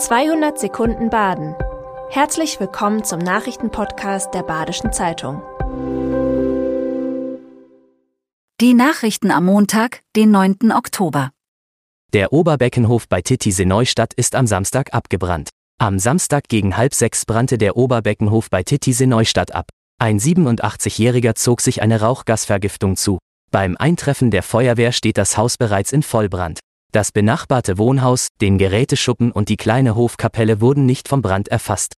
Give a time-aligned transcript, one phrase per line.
[0.00, 1.54] 200 Sekunden Baden.
[2.08, 5.42] Herzlich willkommen zum Nachrichtenpodcast der Badischen Zeitung.
[8.62, 10.72] Die Nachrichten am Montag, den 9.
[10.74, 11.32] Oktober.
[12.14, 15.50] Der Oberbeckenhof bei Titisee Neustadt ist am Samstag abgebrannt.
[15.78, 19.68] Am Samstag gegen halb sechs brannte der Oberbeckenhof bei Titisee Neustadt ab.
[19.98, 23.18] Ein 87-Jähriger zog sich eine Rauchgasvergiftung zu.
[23.50, 26.60] Beim Eintreffen der Feuerwehr steht das Haus bereits in Vollbrand.
[26.92, 31.94] Das benachbarte Wohnhaus, den Geräteschuppen und die kleine Hofkapelle wurden nicht vom Brand erfasst.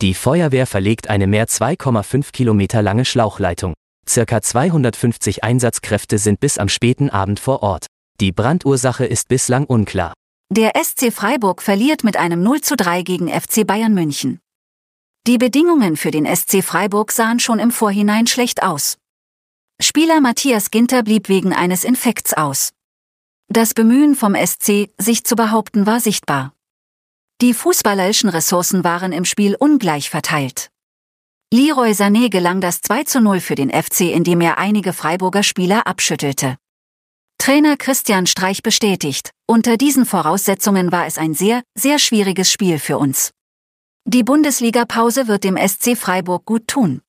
[0.00, 3.74] Die Feuerwehr verlegt eine mehr 2,5 Kilometer lange Schlauchleitung.
[4.08, 7.86] Circa 250 Einsatzkräfte sind bis am späten Abend vor Ort.
[8.20, 10.12] Die Brandursache ist bislang unklar.
[10.50, 14.40] Der SC Freiburg verliert mit einem 0 zu 3 gegen FC Bayern München.
[15.26, 18.98] Die Bedingungen für den SC Freiburg sahen schon im Vorhinein schlecht aus.
[19.80, 22.73] Spieler Matthias Ginter blieb wegen eines Infekts aus.
[23.54, 26.52] Das Bemühen vom SC, sich zu behaupten, war sichtbar.
[27.40, 30.70] Die fußballerischen Ressourcen waren im Spiel ungleich verteilt.
[31.52, 35.86] Leroy Sané gelang das 2 zu 0 für den FC, indem er einige Freiburger Spieler
[35.86, 36.56] abschüttelte.
[37.38, 42.98] Trainer Christian Streich bestätigt, unter diesen Voraussetzungen war es ein sehr, sehr schwieriges Spiel für
[42.98, 43.30] uns.
[44.04, 47.02] Die Bundesliga-Pause wird dem SC Freiburg gut tun.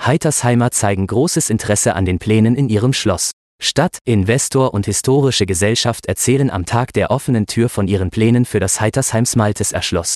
[0.00, 3.30] Heitersheimer zeigen großes Interesse an den Plänen in ihrem Schloss.
[3.60, 8.60] Stadt, Investor und Historische Gesellschaft erzählen am Tag der offenen Tür von ihren Plänen für
[8.60, 10.14] das Heitersheims Maltes Erschloss.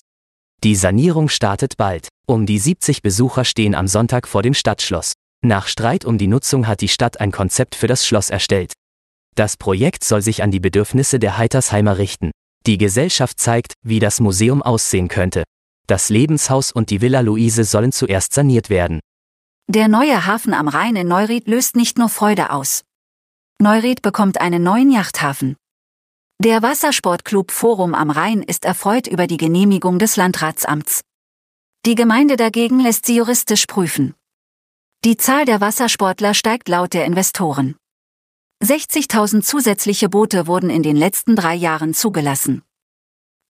[0.64, 2.08] Die Sanierung startet bald.
[2.26, 5.12] Um die 70 Besucher stehen am Sonntag vor dem Stadtschloss.
[5.44, 8.72] Nach Streit um die Nutzung hat die Stadt ein Konzept für das Schloss erstellt.
[9.34, 12.30] Das Projekt soll sich an die Bedürfnisse der Heitersheimer richten.
[12.66, 15.42] Die Gesellschaft zeigt, wie das Museum aussehen könnte.
[15.88, 19.00] Das Lebenshaus und die Villa Luise sollen zuerst saniert werden.
[19.68, 22.82] Der neue Hafen am Rhein in Neuried löst nicht nur Freude aus.
[23.62, 25.55] Neuried bekommt einen neuen Yachthafen.
[26.41, 31.02] Der Wassersportclub Forum am Rhein ist erfreut über die Genehmigung des Landratsamts.
[31.86, 34.17] Die Gemeinde dagegen lässt sie juristisch prüfen.
[35.05, 37.77] Die Zahl der Wassersportler steigt laut der Investoren.
[38.64, 42.62] 60.000 zusätzliche Boote wurden in den letzten drei Jahren zugelassen.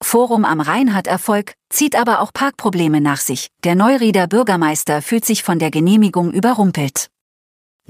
[0.05, 3.49] Forum am Rhein hat Erfolg, zieht aber auch Parkprobleme nach sich.
[3.65, 7.12] Der Neurieder Bürgermeister fühlt sich von der Genehmigung überrumpelt.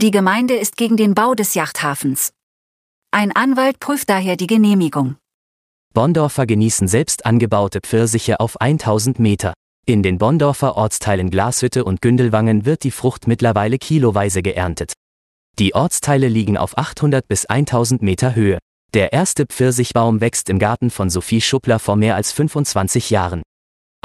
[0.02, 2.32] Die Gemeinde ist gegen den Bau des Yachthafens.
[3.12, 5.14] Ein Anwalt prüft daher die Genehmigung.
[5.94, 9.52] Bonndorfer genießen selbst angebaute Pfirsiche auf 1000 Meter.
[9.86, 14.94] In den Bonndorfer Ortsteilen Glashütte und Gündelwangen wird die Frucht mittlerweile kiloweise geerntet.
[15.60, 18.58] Die Ortsteile liegen auf 800 bis 1000 Meter Höhe.
[18.94, 23.42] Der erste Pfirsichbaum wächst im Garten von Sophie Schuppler vor mehr als 25 Jahren.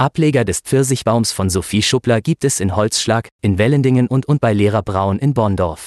[0.00, 4.52] Ableger des Pfirsichbaums von Sophie Schuppler gibt es in Holzschlag, in Wellendingen und und bei
[4.52, 5.86] Lehrer Braun in Bonndorf.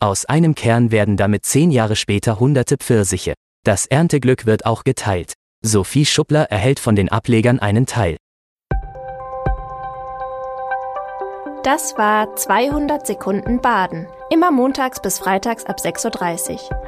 [0.00, 3.32] Aus einem Kern werden damit zehn Jahre später hunderte Pfirsiche.
[3.64, 5.32] Das Ernteglück wird auch geteilt.
[5.64, 8.18] Sophie Schuppler erhält von den Ablegern einen Teil.
[11.64, 14.06] Das war 200 Sekunden Baden.
[14.30, 16.87] Immer montags bis freitags ab 6.30 Uhr.